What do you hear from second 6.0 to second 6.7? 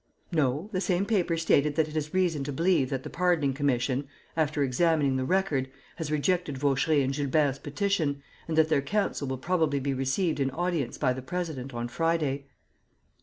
rejected